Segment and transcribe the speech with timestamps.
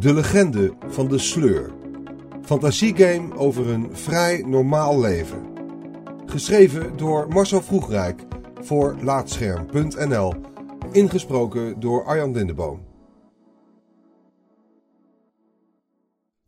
[0.00, 1.72] De legende van de sleur.
[2.42, 5.42] Fantasiegame over een vrij normaal leven.
[6.26, 8.24] Geschreven door Marcel Vroegrijk
[8.54, 10.34] voor Laatscherm.nl.
[10.92, 12.86] Ingesproken door Arjan Lindeboom.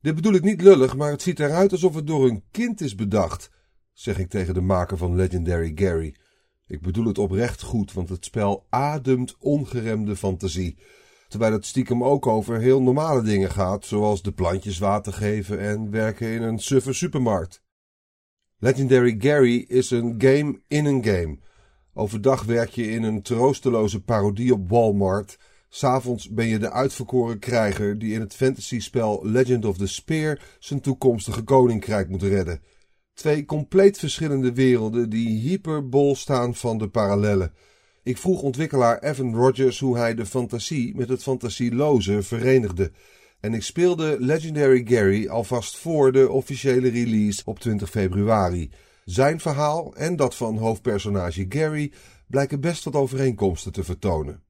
[0.00, 2.94] Dit bedoel ik niet lullig, maar het ziet eruit alsof het door een kind is
[2.94, 3.50] bedacht,
[3.92, 6.16] zeg ik tegen de maker van Legendary Gary.
[6.66, 10.78] Ik bedoel het oprecht goed, want het spel ademt ongeremde fantasie.
[11.32, 15.90] Terwijl het stiekem ook over heel normale dingen gaat, zoals de plantjes water geven en
[15.90, 17.62] werken in een suffe supermarkt.
[18.58, 21.38] Legendary Gary is een game in een game.
[21.94, 25.38] Overdag werk je in een troosteloze parodie op Walmart.
[25.68, 30.80] S'avonds ben je de uitverkoren krijger die in het fantasyspel Legend of the Spear zijn
[30.80, 32.62] toekomstige koninkrijk moet redden.
[33.14, 37.52] Twee compleet verschillende werelden die hyperbol staan van de parallellen.
[38.04, 42.92] Ik vroeg ontwikkelaar Evan Rogers hoe hij de fantasie met het fantasieloze verenigde.
[43.40, 48.70] En ik speelde Legendary Gary alvast voor de officiële release op 20 februari.
[49.04, 51.92] Zijn verhaal en dat van hoofdpersonage Gary
[52.26, 54.42] blijken best wat overeenkomsten te vertonen.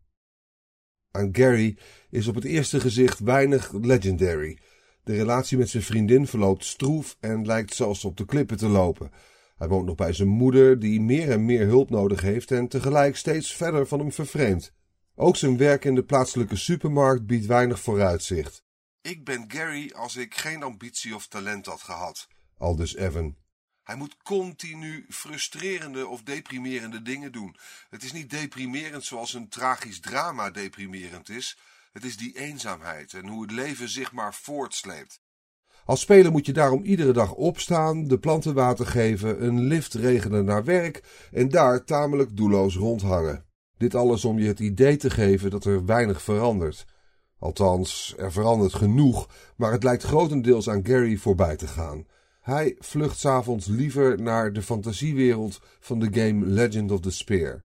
[1.11, 1.77] Aan Gary
[2.11, 4.59] is op het eerste gezicht weinig legendary.
[5.05, 9.11] De relatie met zijn vriendin verloopt stroef en lijkt zelfs op de klippen te lopen.
[9.57, 13.17] Hij woont nog bij zijn moeder, die meer en meer hulp nodig heeft en tegelijk
[13.17, 14.73] steeds verder van hem vervreemdt.
[15.15, 18.65] Ook zijn werk in de plaatselijke supermarkt biedt weinig vooruitzicht.
[19.01, 22.29] Ik ben Gary als ik geen ambitie of talent had gehad,
[22.59, 23.37] aldus Evan.
[23.83, 27.57] Hij moet continu frustrerende of deprimerende dingen doen.
[27.91, 31.59] Het is niet deprimerend zoals een tragisch drama deprimerend is.
[31.93, 35.21] Het is die eenzaamheid en hoe het leven zich maar voortsleept.
[35.85, 40.45] Als speler moet je daarom iedere dag opstaan, de planten water geven, een lift regenen
[40.45, 43.45] naar werk en daar tamelijk doelloos rondhangen.
[43.77, 46.87] Dit alles om je het idee te geven dat er weinig verandert.
[47.39, 52.07] Althans, er verandert genoeg, maar het lijkt grotendeels aan Gary voorbij te gaan.
[52.41, 57.63] Hij vlucht s'avonds liever naar de fantasiewereld van de game Legend of the Spear.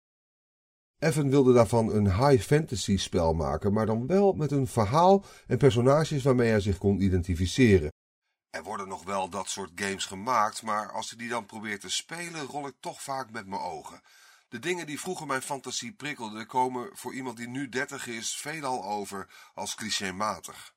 [0.99, 5.57] Evan wilde daarvan een high fantasy spel maken, maar dan wel met een verhaal en
[5.57, 7.91] personages waarmee hij zich kon identificeren.
[8.55, 11.89] Er worden nog wel dat soort games gemaakt, maar als ik die dan probeer te
[11.89, 14.01] spelen, rol ik toch vaak met mijn ogen.
[14.49, 18.83] De dingen die vroeger mijn fantasie prikkelden, komen voor iemand die nu dertig is veelal
[18.83, 20.73] over als clichématig.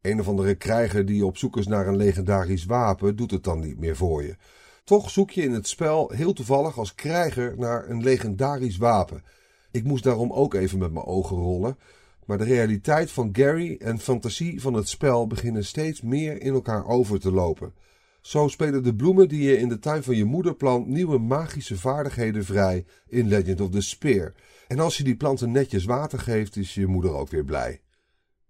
[0.00, 3.60] Een of andere krijger die op zoek is naar een legendarisch wapen, doet het dan
[3.60, 4.36] niet meer voor je.
[4.84, 9.24] Toch zoek je in het spel heel toevallig als krijger naar een legendarisch wapen.
[9.70, 11.78] Ik moest daarom ook even met mijn ogen rollen,
[12.26, 16.86] maar de realiteit van Gary en fantasie van het spel beginnen steeds meer in elkaar
[16.86, 17.72] over te lopen.
[18.20, 21.78] Zo spelen de bloemen die je in de tuin van je moeder plant nieuwe magische
[21.78, 24.32] vaardigheden vrij in Legend of the Spear.
[24.66, 27.80] En als je die planten netjes water geeft, is je moeder ook weer blij.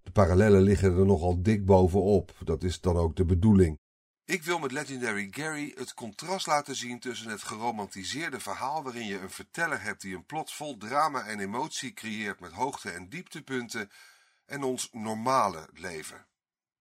[0.02, 3.78] De parallellen liggen er nogal dik bovenop, dat is dan ook de bedoeling.
[4.26, 9.18] Ik wil met Legendary Gary het contrast laten zien tussen het geromantiseerde verhaal waarin je
[9.18, 13.90] een verteller hebt die een plot vol drama en emotie creëert met hoogte- en dieptepunten
[14.46, 16.26] en ons normale leven.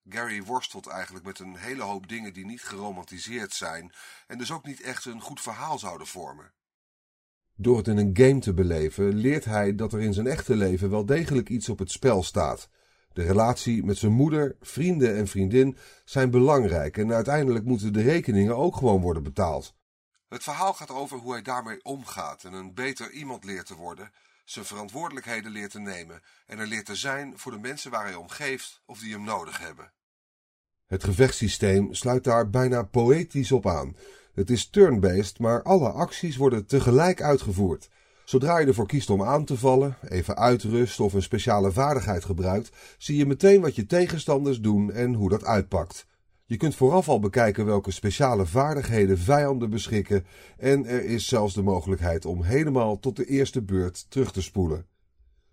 [0.10, 3.94] Gary worstelt eigenlijk met een hele hoop dingen die niet geromantiseerd zijn
[4.28, 6.54] en dus ook niet echt een goed verhaal zouden vormen.
[7.56, 10.90] Door het in een game te beleven leert hij dat er in zijn echte leven
[10.90, 12.70] wel degelijk iets op het spel staat.
[13.14, 18.58] De relatie met zijn moeder, vrienden en vriendin zijn belangrijk en uiteindelijk moeten de rekeningen
[18.58, 19.76] ook gewoon worden betaald.
[20.30, 24.12] Het verhaal gaat over hoe hij daarmee omgaat en een beter iemand leert te worden,
[24.46, 28.16] zijn verantwoordelijkheden leert te nemen en er leert te zijn voor de mensen waar hij
[28.16, 29.92] om geeft of die hem nodig hebben.
[30.86, 33.96] Het gevechtssysteem sluit daar bijna poëtisch op aan.
[34.34, 37.90] Het is turn-based, maar alle acties worden tegelijk uitgevoerd.
[38.24, 42.72] Zodra je ervoor kiest om aan te vallen, even uitrust of een speciale vaardigheid gebruikt,
[42.98, 46.06] zie je meteen wat je tegenstanders doen en hoe dat uitpakt.
[46.46, 50.26] Je kunt vooraf al bekijken welke speciale vaardigheden vijanden beschikken
[50.58, 54.86] en er is zelfs de mogelijkheid om helemaal tot de eerste beurt terug te spoelen.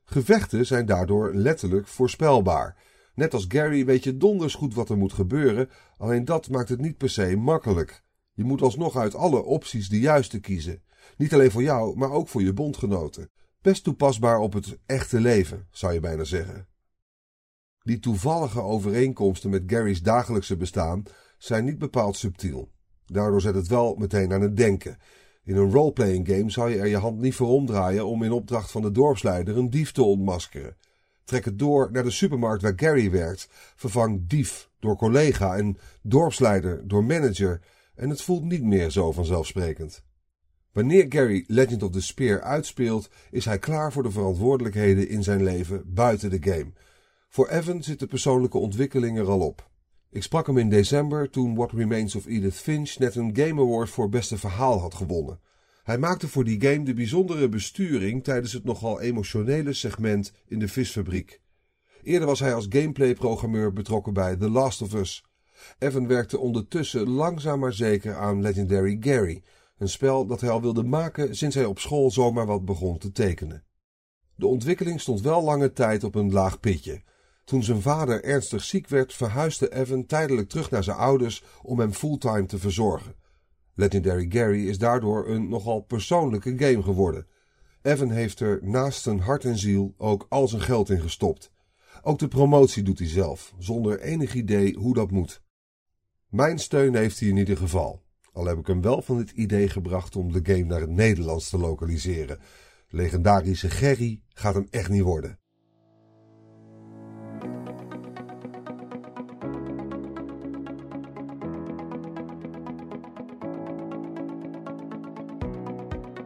[0.04, 2.76] Gevechten zijn daardoor letterlijk voorspelbaar.
[3.14, 6.80] Net als Gary weet je donders goed wat er moet gebeuren, alleen dat maakt het
[6.80, 8.02] niet per se makkelijk.
[8.32, 10.82] Je moet alsnog uit alle opties de juiste kiezen.
[11.16, 13.30] Niet alleen voor jou, maar ook voor je bondgenoten.
[13.60, 16.68] Best toepasbaar op het echte leven, zou je bijna zeggen.
[17.82, 21.02] Die toevallige overeenkomsten met Gary's dagelijkse bestaan
[21.38, 22.70] zijn niet bepaald subtiel.
[23.06, 24.98] Daardoor zet het wel meteen aan het denken.
[25.44, 28.70] In een roleplaying game zou je er je hand niet voor omdraaien om in opdracht
[28.70, 30.76] van de dorpsleider een dief te ontmaskeren.
[31.24, 33.48] Trek het door naar de supermarkt waar Gary werkt.
[33.76, 37.60] Vervang dief door collega en dorpsleider door manager.
[37.94, 40.02] En het voelt niet meer zo vanzelfsprekend.
[40.72, 45.42] Wanneer Gary Legend of the Spear uitspeelt, is hij klaar voor de verantwoordelijkheden in zijn
[45.42, 46.72] leven buiten de game.
[47.28, 49.68] Voor Evan zit de persoonlijke ontwikkeling er al op.
[50.10, 53.90] Ik sprak hem in december toen What Remains of Edith Finch net een Game Award
[53.90, 55.40] voor beste verhaal had gewonnen.
[55.82, 60.68] Hij maakte voor die game de bijzondere besturing tijdens het nogal emotionele segment in de
[60.68, 61.40] visfabriek.
[62.02, 65.24] Eerder was hij als gameplay-programmeur betrokken bij The Last of Us.
[65.78, 69.42] Evan werkte ondertussen langzaam maar zeker aan Legendary Gary,
[69.80, 73.12] een spel dat hij al wilde maken sinds hij op school zomaar wat begon te
[73.12, 73.64] tekenen.
[74.34, 77.02] De ontwikkeling stond wel lange tijd op een laag pitje.
[77.44, 81.92] Toen zijn vader ernstig ziek werd, verhuisde Evan tijdelijk terug naar zijn ouders om hem
[81.92, 83.14] fulltime te verzorgen.
[83.74, 87.26] Legendary Gary is daardoor een nogal persoonlijke game geworden.
[87.82, 91.52] Evan heeft er naast zijn hart en ziel ook al zijn geld in gestopt.
[92.02, 95.42] Ook de promotie doet hij zelf, zonder enig idee hoe dat moet.
[96.28, 98.02] Mijn steun heeft hij in ieder geval.
[98.40, 101.48] Al heb ik hem wel van het idee gebracht om de game naar het Nederlands
[101.48, 102.38] te lokaliseren.
[102.88, 105.38] Legendarische Gerry gaat hem echt niet worden.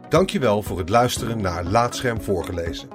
[0.09, 2.94] Dankjewel voor het luisteren naar Laatscherm voorgelezen.